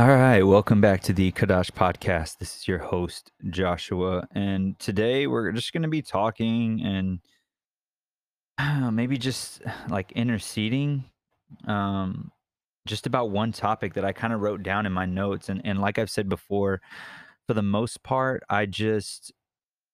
[0.00, 2.38] All right, welcome back to the Kadash podcast.
[2.38, 6.80] This is your host, Joshua, and today we're just going to be talking
[8.58, 9.60] and maybe just
[9.90, 11.04] like interceding
[11.66, 12.32] um,
[12.86, 15.50] just about one topic that I kind of wrote down in my notes.
[15.50, 16.80] And, and like I've said before,
[17.46, 19.34] for the most part, I just,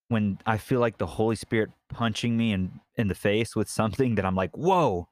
[0.06, 4.14] when I feel like the Holy Spirit punching me in, in the face with something
[4.14, 5.08] that I'm like, whoa,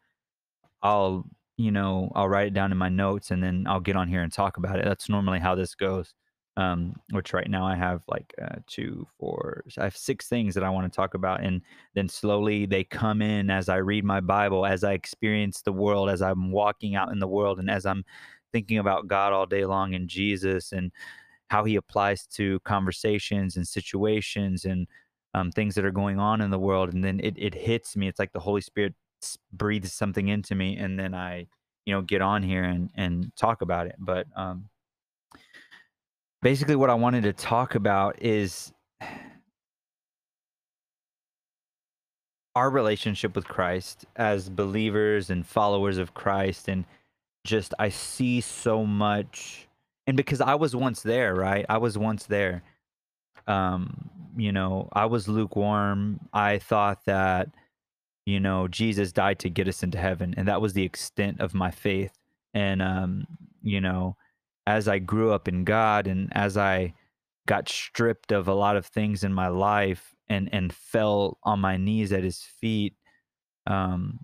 [0.84, 1.26] I'll
[1.57, 4.23] you know, I'll write it down in my notes and then I'll get on here
[4.23, 4.84] and talk about it.
[4.84, 6.12] That's normally how this goes.
[6.56, 10.62] Um, which right now I have like uh, two, four, I have six things that
[10.62, 11.61] I want to talk about, and
[11.95, 16.11] then slowly they come in as I read my Bible, as I experience the world,
[16.11, 18.05] as I'm walking out in the world, and as I'm
[18.52, 20.92] thinking about God all day long and Jesus and
[21.48, 24.86] how He applies to conversations and situations and
[25.34, 28.06] um, things that are going on in the world, and then it it hits me.
[28.06, 28.95] It's like the Holy Spirit
[29.52, 31.46] breathes something into me and then I,
[31.87, 33.97] you know, get on here and, and talk about it.
[33.98, 34.69] But um,
[36.42, 38.72] basically, what I wanted to talk about is
[42.55, 46.69] our relationship with Christ as believers and followers of Christ.
[46.69, 46.84] And
[47.45, 49.69] just, I see so much.
[50.06, 51.67] And because I was once there, right?
[51.69, 52.62] I was once there.
[53.47, 56.20] Um, you know, I was lukewarm.
[56.33, 57.48] I thought that
[58.27, 60.34] you know, Jesus died to get us into heaven.
[60.36, 62.12] And that was the extent of my faith.
[62.55, 63.27] And, um,
[63.62, 64.17] you know,
[64.67, 66.95] as I grew up in God and as I
[67.47, 71.77] got stripped of a lot of things in my life and, and fell on my
[71.77, 72.95] knees at his feet,
[73.67, 74.20] um,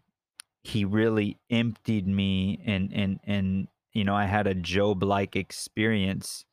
[0.63, 6.45] he really emptied me and, and, and, you know, I had a Job like experience,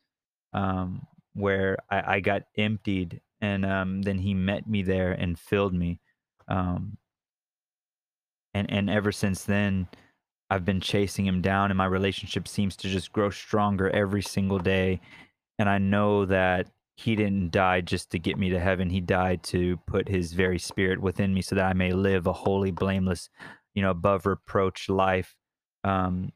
[0.53, 5.73] um, where I, I got emptied and, um, then he met me there and filled
[5.73, 6.01] me.
[6.47, 6.97] Um,
[8.57, 9.87] and and ever since then
[10.49, 14.59] I've been chasing him down and my relationship seems to just grow stronger every single
[14.59, 15.01] day.
[15.59, 18.89] And I know that he didn't die just to get me to heaven.
[18.89, 22.33] He died to put his very spirit within me so that I may live a
[22.33, 23.29] holy blameless
[23.75, 25.35] you know above reproach life
[25.83, 26.31] um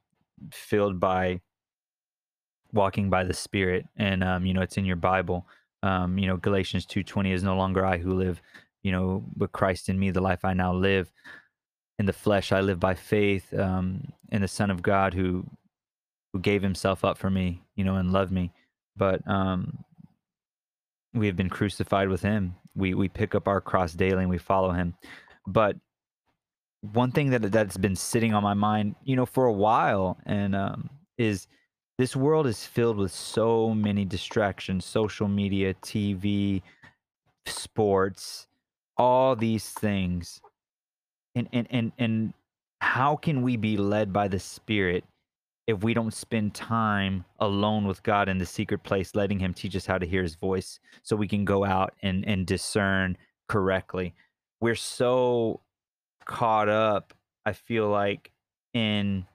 [0.52, 1.42] filled by
[2.74, 3.86] walking by the spirit.
[3.98, 5.48] And um you know it's in your bible.
[5.84, 8.42] Um you know galatians 2.20 is no longer i who live
[8.84, 11.12] you know but christ in me the life i now live
[12.02, 15.46] in the flesh I live by faith um, in the Son of God who
[16.34, 18.52] who gave Himself up for me, you know, and loved me.
[18.98, 19.84] But um,
[21.14, 22.56] we have been crucified with Him.
[22.76, 24.96] We we pick up our cross daily and we follow Him.
[25.46, 25.76] But
[26.82, 30.56] one thing that that's been sitting on my mind, you know, for a while, and
[30.56, 31.46] um, is
[32.00, 36.64] this world is filled with so many distractions: social media, TV,
[37.46, 38.48] sports,
[38.98, 40.42] all these things
[41.36, 42.34] and and and and
[42.82, 45.04] how can we be led by the spirit
[45.68, 49.76] if we don't spend time alone with God in the secret place letting him teach
[49.76, 54.14] us how to hear his voice so we can go out and and discern correctly?
[54.60, 55.62] We're so
[56.24, 57.16] caught up
[57.48, 58.32] i feel like
[58.76, 59.26] in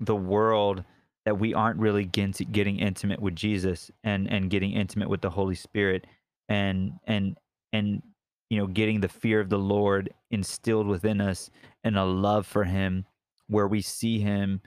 [0.00, 0.84] the world
[1.26, 5.56] that we aren't really getting, intimate with Jesus and and getting intimate with the Holy
[5.56, 6.06] Spirit
[6.48, 7.36] and and
[7.72, 8.02] and
[8.50, 11.50] you know, getting the fear of the Lord instilled within us
[11.84, 13.04] and a love for Him,
[13.48, 14.60] where we see Him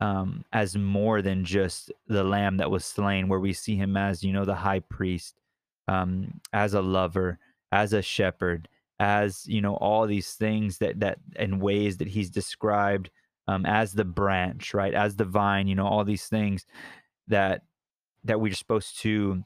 [0.00, 4.24] um, as more than just the lamb that was slain, where we see Him as,
[4.24, 5.40] you know, the high priest,
[5.88, 7.38] um, as a lover,
[7.70, 8.68] as a shepherd,
[8.98, 13.10] as you know, all these things that that in ways that He's described
[13.48, 16.66] um, as the branch, right, as the vine, you know, all these things
[17.28, 17.62] that
[18.24, 19.44] that we're supposed to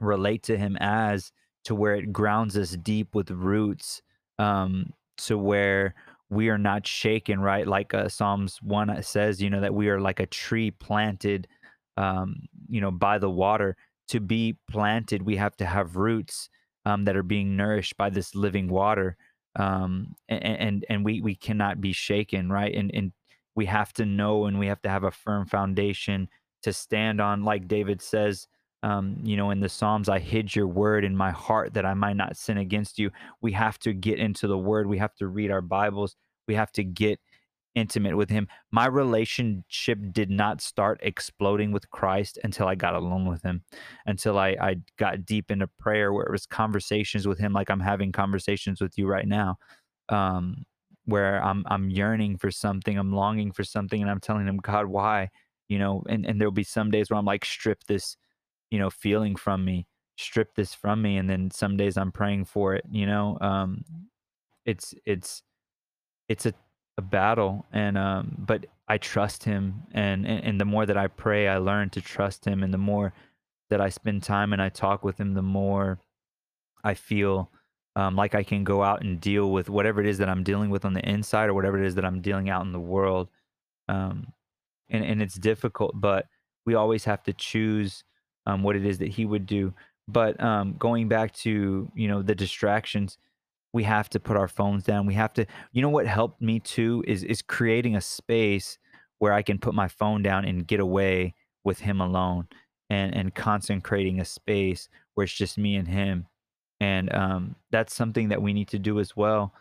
[0.00, 1.32] relate to Him as
[1.66, 4.00] to where it grounds us deep with roots
[4.38, 5.96] um, to where
[6.30, 7.66] we are not shaken, right?
[7.66, 11.48] Like uh, Psalms 1 says, you know, that we are like a tree planted,
[11.96, 12.36] um,
[12.68, 13.76] you know, by the water.
[14.10, 16.48] To be planted, we have to have roots
[16.84, 19.16] um, that are being nourished by this living water.
[19.56, 22.72] Um, and, and, and we, we cannot be shaken, right?
[22.72, 23.10] And, and
[23.56, 26.28] we have to know and we have to have a firm foundation
[26.62, 28.46] to stand on, like David says,
[28.82, 31.94] um, you know, in the Psalms, I hid your word in my heart that I
[31.94, 33.10] might not sin against you.
[33.40, 34.86] We have to get into the word.
[34.86, 36.16] We have to read our Bibles.
[36.46, 37.18] We have to get
[37.74, 38.48] intimate with him.
[38.72, 43.62] My relationship did not start exploding with Christ until I got alone with him,
[44.06, 47.80] until I, I got deep into prayer where it was conversations with him, like I'm
[47.80, 49.56] having conversations with you right now.
[50.08, 50.64] Um,
[51.04, 54.86] where I'm I'm yearning for something, I'm longing for something, and I'm telling him, God,
[54.86, 55.28] why?
[55.68, 58.16] You know, and, and there'll be some days where I'm like, strip this
[58.70, 59.86] you know feeling from me
[60.18, 63.84] strip this from me and then some days i'm praying for it you know um
[64.64, 65.42] it's it's
[66.28, 66.54] it's a
[66.98, 71.08] a battle and um but I trust him and, and and the more that I
[71.08, 73.12] pray I learn to trust him and the more
[73.68, 75.98] that I spend time and I talk with him the more
[76.84, 77.50] I feel
[77.96, 80.70] um, like I can go out and deal with whatever it is that I'm dealing
[80.70, 83.28] with on the inside or whatever it is that I'm dealing out in the world
[83.88, 84.32] um,
[84.88, 86.26] and and it's difficult but
[86.64, 88.04] we always have to choose
[88.46, 89.72] um, what it is that he would do
[90.08, 93.18] but um, going back to you know the distractions
[93.72, 95.04] we have to put our phones down.
[95.04, 98.78] We have to you know what helped me too is is creating a space
[99.18, 102.48] where I can put my phone down and get away with him alone
[102.88, 106.26] and and consecrating a space where it's just me and him.
[106.80, 109.52] And um that's something that we need to do as well.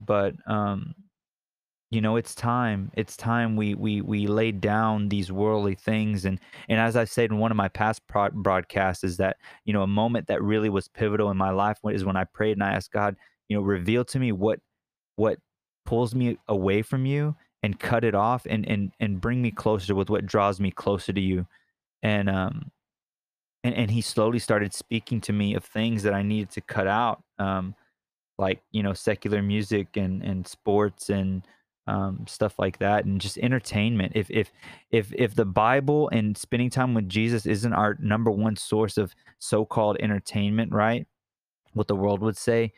[0.00, 0.94] But um
[1.90, 6.24] you know it's time it's time we we we laid down these worldly things.
[6.24, 9.72] And and as i said in one of my past pro- broadcasts is that you
[9.72, 12.64] know a moment that really was pivotal in my life is when i prayed and
[12.64, 13.16] i asked god
[13.48, 14.60] you know reveal to me what
[15.16, 15.38] what
[15.84, 19.94] pulls me away from you and cut it off and and and bring me closer
[19.94, 21.46] with what draws me closer to you.
[22.02, 22.70] And um
[23.64, 26.86] and, and he slowly started speaking to me of things that i needed to cut
[26.86, 27.74] out um
[28.38, 31.42] like you know secular music and and sports and
[31.90, 34.12] um, stuff like that and just entertainment.
[34.14, 34.52] If if
[34.90, 39.14] if if the bible and spending time with jesus isn't our number one source of
[39.38, 41.06] so-called entertainment right?
[41.74, 42.72] What the world would say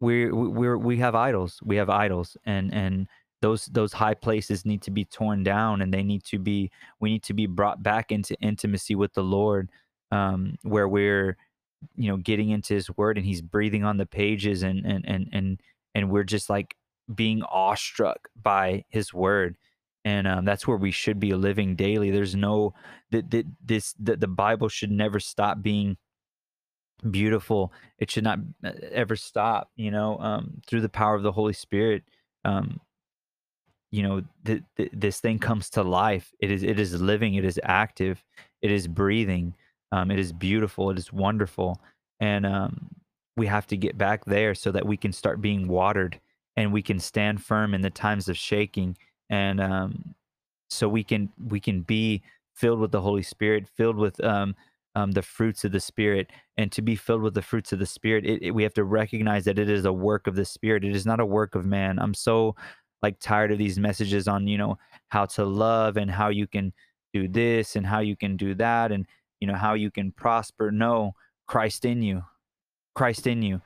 [0.00, 1.60] we're we're we have idols.
[1.64, 3.08] We have idols and and
[3.40, 6.70] those those high places need to be torn down and they need to be
[7.00, 9.68] we need to be brought back into intimacy with the lord
[10.12, 11.36] um where we're
[11.96, 15.28] you know getting into his word and he's breathing on the pages and and and
[15.32, 15.60] and
[15.94, 16.76] and we're just like
[17.14, 19.56] being awestruck by his word
[20.04, 22.10] and um, that's where we should be living daily.
[22.10, 22.74] There's no
[23.10, 25.96] that this that the bible should never stop being
[27.10, 27.72] beautiful.
[27.98, 31.52] It should not uh, ever stop you know um, through the power of the holy
[31.52, 32.02] spirit
[32.44, 32.80] um,
[33.90, 36.32] you know th- th- this thing comes to life.
[36.40, 38.22] It is it is living it is active
[38.60, 39.54] it is breathing
[39.92, 41.80] um, it is beautiful it is wonderful
[42.20, 42.88] and um,
[43.36, 46.20] we have to get back there so that we can start being watered
[46.56, 48.96] and we can stand firm in the times of shaking
[49.30, 50.14] and um,
[50.70, 52.22] so we can we can be
[52.54, 54.54] filled with the holy spirit filled with um,
[54.94, 57.86] um, the fruits of the spirit and to be filled with the fruits of the
[57.86, 60.84] spirit it, it, we have to recognize that it is a work of the spirit
[60.84, 61.98] it is not a work of man.
[61.98, 62.54] I'm so
[63.02, 64.78] like tired of these messages on you know
[65.08, 66.72] how to love and how you can
[67.12, 69.06] do this and how you can do that and
[69.40, 70.70] you know how you can prosper.
[70.70, 71.14] No
[71.48, 72.22] christ in you
[72.94, 73.60] christ in you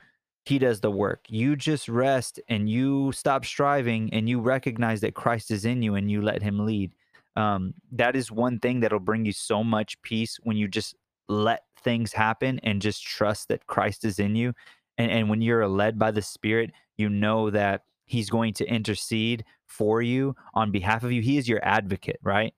[0.47, 5.13] he does the work you just rest and you stop striving and you recognize that
[5.13, 6.91] christ is in you and you let him lead
[7.37, 10.95] um, that is one thing that'll bring you so much peace when you just
[11.29, 14.53] let things happen and just trust that Christ is in you.
[14.97, 19.45] And, and when you're led by the Spirit, you know that He's going to intercede
[19.67, 21.21] for you on behalf of you.
[21.21, 22.53] He is your advocate, right?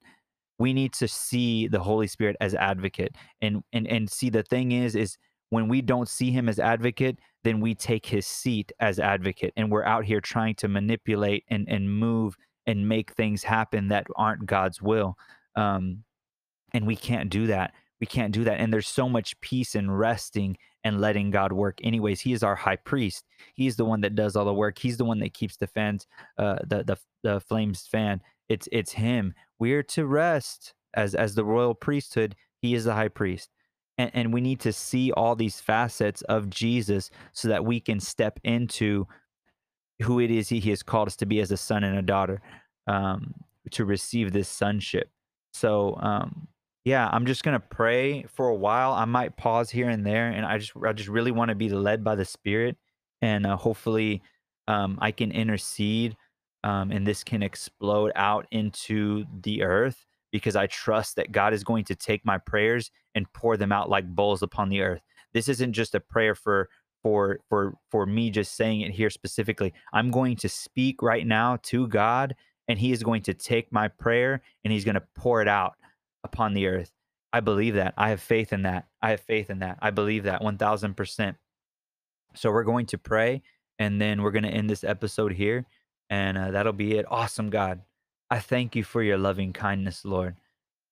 [0.59, 3.15] We need to see the Holy Spirit as advocate.
[3.41, 5.17] And and and see the thing is, is
[5.49, 9.53] when we don't see him as advocate, then we take his seat as advocate.
[9.57, 12.35] And we're out here trying to manipulate and, and move
[12.67, 15.17] and make things happen that aren't God's will.
[15.55, 16.03] Um,
[16.73, 17.73] and we can't do that.
[17.99, 21.79] We can't do that and there's so much peace in resting and letting god work
[21.83, 22.21] anyways.
[22.21, 23.25] He is our high priest.
[23.55, 24.79] He's the one that does all the work.
[24.79, 26.07] He's the one that keeps the fans
[26.37, 28.21] uh the the, the flames fan.
[28.47, 29.33] It's it's him.
[29.59, 30.73] We're to rest.
[30.93, 33.49] As as the royal priesthood he is the high priest
[33.99, 37.99] and, and we need to see all these facets of jesus so that we can
[37.99, 39.05] step into
[40.01, 42.01] who it is he, he has called us to be as a son and a
[42.01, 42.41] daughter
[42.87, 43.33] um
[43.69, 45.11] to receive this sonship
[45.53, 46.47] so um
[46.85, 48.93] yeah, I'm just gonna pray for a while.
[48.93, 51.69] I might pause here and there, and I just I just really want to be
[51.69, 52.77] led by the Spirit,
[53.21, 54.21] and uh, hopefully,
[54.67, 56.15] um, I can intercede,
[56.63, 61.63] um, and this can explode out into the earth because I trust that God is
[61.63, 65.01] going to take my prayers and pour them out like bowls upon the earth.
[65.33, 66.69] This isn't just a prayer for
[67.01, 69.73] for for for me just saying it here specifically.
[69.93, 72.35] I'm going to speak right now to God,
[72.67, 75.75] and He is going to take my prayer and He's going to pour it out
[76.23, 76.91] upon the earth.
[77.31, 77.93] I believe that.
[77.97, 78.87] I have faith in that.
[79.01, 79.77] I have faith in that.
[79.81, 81.35] I believe that 1000%.
[82.35, 83.41] So we're going to pray
[83.77, 85.65] and then we're going to end this episode here
[86.09, 87.05] and uh, that'll be it.
[87.09, 87.81] Awesome, God.
[88.31, 90.35] I thank you for your loving kindness, Lord.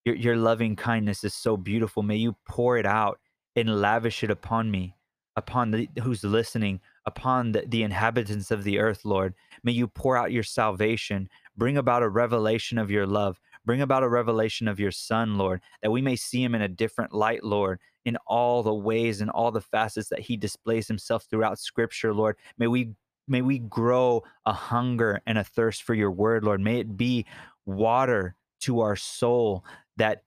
[0.06, 2.04] Your, your loving kindness is so beautiful.
[2.04, 3.20] May you pour it out
[3.56, 4.96] and lavish it upon me,
[5.36, 9.34] upon the who's listening, upon the, the inhabitants of the earth, Lord.
[9.64, 14.04] May you pour out your salvation, bring about a revelation of your love, Bring about
[14.04, 17.44] a revelation of your Son, Lord, that we may see him in a different light,
[17.44, 22.14] Lord, in all the ways and all the facets that he displays himself throughout Scripture,
[22.14, 22.38] Lord.
[22.58, 22.94] May we
[23.28, 26.62] may we grow a hunger and a thirst for your word, Lord.
[26.62, 27.26] May it be
[27.66, 29.64] water to our soul
[29.98, 30.24] that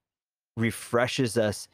[0.57, 1.69] refreshes us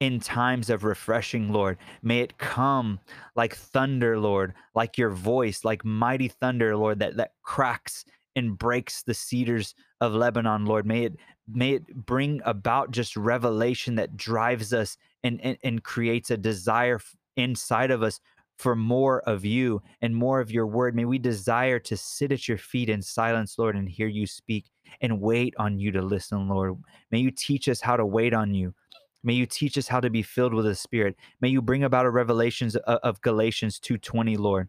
[0.00, 1.78] in times of refreshing, Lord.
[2.02, 3.00] May it come
[3.34, 9.02] like thunder, Lord, like your voice, like mighty thunder, Lord, that, that cracks and breaks
[9.02, 10.86] the cedars of Lebanon, Lord.
[10.86, 11.16] May it
[11.48, 17.00] may it bring about just revelation that drives us and, and, and creates a desire
[17.36, 18.20] inside of us
[18.56, 20.96] for more of you and more of your word.
[20.96, 24.66] May we desire to sit at your feet in silence, Lord, and hear you speak
[25.00, 26.76] and wait on you to listen, Lord.
[27.10, 28.74] May you teach us how to wait on you.
[29.22, 31.16] May you teach us how to be filled with the Spirit.
[31.40, 34.68] May you bring about a revelations of, of Galatians 2:20, Lord.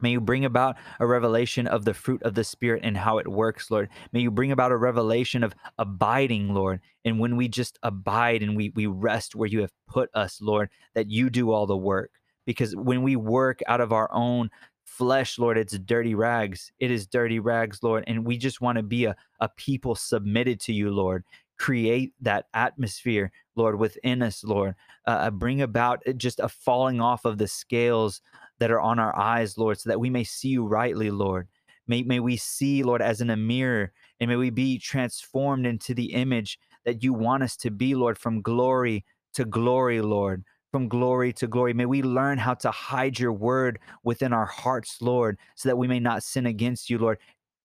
[0.00, 3.26] May you bring about a revelation of the fruit of the Spirit and how it
[3.26, 3.88] works, Lord.
[4.12, 6.80] May you bring about a revelation of abiding, Lord.
[7.04, 10.70] And when we just abide and we, we rest where you have put us, Lord,
[10.94, 12.12] that you do all the work.
[12.48, 14.50] Because when we work out of our own
[14.84, 16.72] flesh, Lord, it's dirty rags.
[16.80, 18.04] It is dirty rags, Lord.
[18.06, 21.24] And we just want to be a, a people submitted to you, Lord
[21.58, 24.74] create that atmosphere, Lord, within us, Lord.
[25.06, 28.20] Uh, uh, bring about uh, just a falling off of the scales
[28.58, 31.48] that are on our eyes, Lord, so that we may see you rightly, Lord.
[31.86, 35.94] May, may we see, Lord, as in a mirror, and may we be transformed into
[35.94, 40.44] the image that you want us to be, Lord, from glory to glory, Lord.
[40.70, 41.72] From glory to glory.
[41.72, 45.88] May we learn how to hide your word within our hearts, Lord, so that we
[45.88, 47.18] may not sin against you, Lord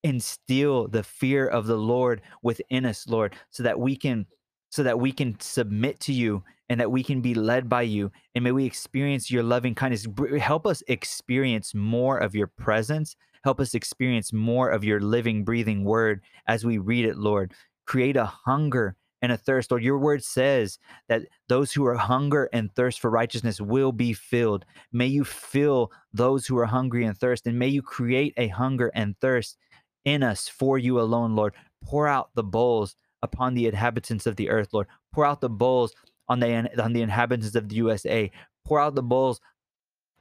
[0.04, 4.26] instill the fear of the Lord within us, Lord, so that we can
[4.70, 8.12] so that we can submit to you and that we can be led by you.
[8.34, 10.08] And may we experience your loving kindness.
[10.40, 13.16] Help us experience more of your presence.
[13.44, 17.54] Help us experience more of your living breathing word as we read it lord.
[17.86, 20.78] Create a hunger and a thirst lord your word says
[21.10, 25.92] that those who are hunger and thirst for righteousness will be filled may you fill
[26.14, 29.58] those who are hungry and thirst and may you create a hunger and thirst
[30.06, 31.54] in us for you alone, Lord.
[31.84, 34.88] Pour out the bowls upon the inhabitants of the earth, Lord.
[35.14, 35.94] Pour out the bowls
[36.28, 38.32] on the on the inhabitants of the USA.
[38.66, 39.42] Pour out the bowls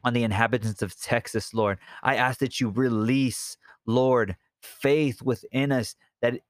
[0.04, 1.78] on the inhabitants of Texas, Lord.
[2.02, 3.56] I ask that you release,
[3.86, 6.40] Lord, faith within us that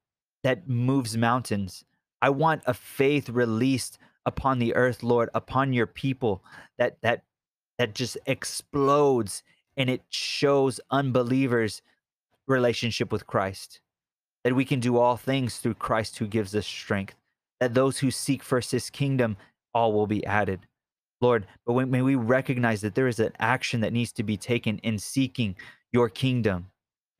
[0.42, 1.84] that moves mountains.
[2.22, 6.42] I want a faith released upon the earth, Lord, upon your people
[6.78, 7.24] that that
[7.78, 9.42] that just explodes
[9.76, 11.82] and it shows unbelievers
[12.46, 13.80] relationship with Christ.
[14.44, 17.14] That we can do all things through Christ who gives us strength.
[17.60, 19.36] That those who seek first his kingdom,
[19.74, 20.66] all will be added.
[21.20, 24.36] Lord, but when, may we recognize that there is an action that needs to be
[24.36, 25.56] taken in seeking
[25.92, 26.66] your kingdom.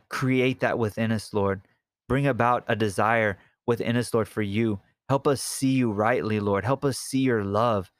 [0.09, 1.61] Create that within us, Lord.
[2.09, 4.81] Bring about a desire within us, Lord, for you.
[5.13, 6.65] Help us see you rightly, Lord.
[6.65, 7.91] Help us see your love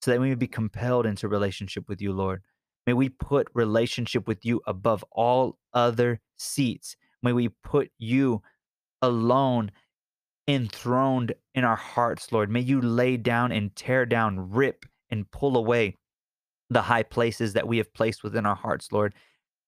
[0.00, 2.42] so that we may be compelled into relationship with you, Lord.
[2.86, 6.94] May we put relationship with you above all other seats.
[7.24, 8.42] May we put you
[9.02, 9.72] alone
[10.46, 12.48] enthroned in our hearts, Lord.
[12.48, 15.96] May you lay down and tear down, rip and pull away
[16.68, 19.12] the high places that we have placed within our hearts, Lord.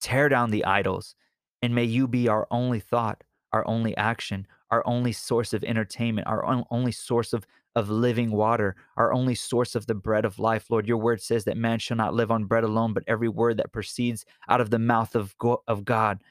[0.00, 1.16] Tear down the idols,
[1.62, 6.26] and may you be our only thought, our only action, our only source of entertainment,
[6.26, 10.66] our only source of of living water, our only source of the bread of life.
[10.70, 13.56] Lord, your word says that man shall not live on bread alone, but every word
[13.56, 16.22] that proceeds out of the mouth of, go- of God.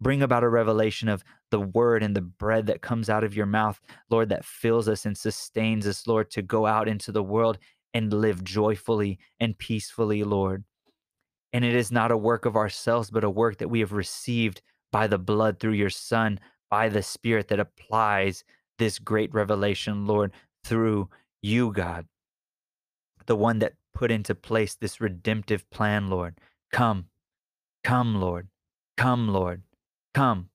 [0.00, 3.46] Bring about a revelation of the word and the bread that comes out of your
[3.46, 7.58] mouth, Lord, that fills us and sustains us, Lord, to go out into the world
[7.92, 10.64] and live joyfully and peacefully, Lord.
[11.52, 14.62] And it is not a work of ourselves, but a work that we have received
[14.92, 16.38] by the blood through your Son,
[16.70, 18.44] by the Spirit that applies
[18.78, 20.32] this great revelation, Lord
[20.64, 21.08] through
[21.42, 22.06] you, God,
[23.26, 26.38] the one that put into place this redemptive plan, Lord.
[26.72, 27.06] Come,
[27.84, 28.48] come, Lord.
[28.96, 29.62] Come, Lord.
[30.14, 30.50] Come,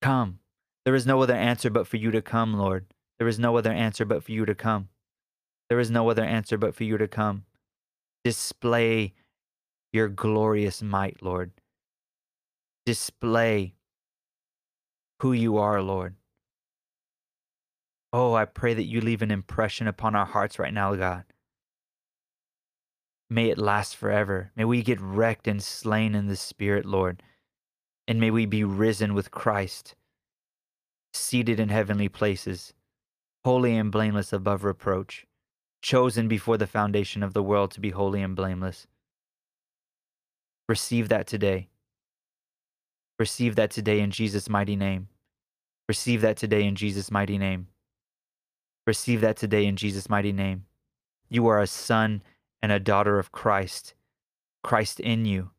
[0.00, 0.38] come.
[0.84, 2.86] There is no other answer but for you to come, Lord.
[3.18, 4.88] There is no other answer but for you to come.
[5.68, 7.44] There is no other answer but for you to come.
[8.24, 9.14] Display
[9.92, 11.52] your glorious might, Lord.
[12.84, 13.74] Display
[15.22, 16.16] who you are, Lord.
[18.12, 21.22] Oh, I pray that you leave an impression upon our hearts right now, God.
[23.30, 24.50] May it last forever.
[24.56, 27.22] May we get wrecked and slain in the Spirit, Lord.
[28.08, 29.94] And may we be risen with Christ,
[31.14, 32.74] seated in heavenly places,
[33.44, 35.24] holy and blameless above reproach,
[35.82, 38.88] chosen before the foundation of the world to be holy and blameless.
[40.68, 41.68] Receive that today.
[43.20, 45.06] Receive that today in Jesus' mighty name.
[45.88, 47.68] Receive that today in Jesus' mighty name.
[48.86, 50.64] Receive that today in Jesus' mighty name.
[51.28, 52.22] You are a son
[52.62, 53.94] and a daughter of Christ,
[54.62, 55.50] Christ in you.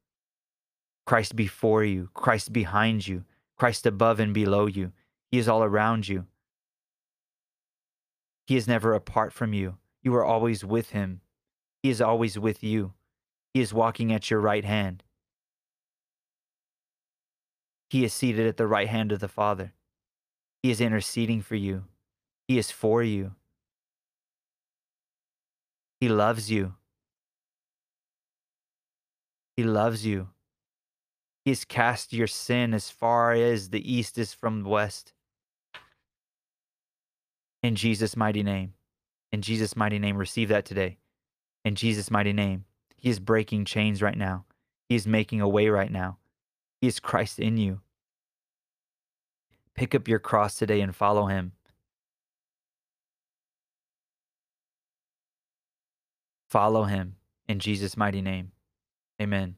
[1.05, 3.25] Christ before you, Christ behind you,
[3.57, 4.93] Christ above and below you.
[5.31, 6.25] He is all around you.
[8.45, 9.77] He is never apart from you.
[10.01, 11.21] You are always with him.
[11.81, 12.93] He is always with you.
[13.53, 15.03] He is walking at your right hand.
[17.89, 19.73] He is seated at the right hand of the Father.
[20.63, 21.83] He is interceding for you.
[22.47, 23.35] He is for you.
[25.99, 26.73] He loves you.
[29.57, 30.29] He loves you.
[31.45, 35.13] He has cast your sin as far as the east is from the west.
[37.61, 38.73] In Jesus' mighty name.
[39.31, 40.97] In Jesus' mighty name, receive that today.
[41.65, 42.65] In Jesus' mighty name.
[42.95, 44.45] He is breaking chains right now.
[44.87, 46.17] He is making a way right now.
[46.79, 47.81] He is Christ in you.
[49.75, 51.53] Pick up your cross today and follow him.
[56.49, 57.15] Follow him
[57.47, 58.51] in Jesus' mighty name.
[59.19, 59.55] Amen.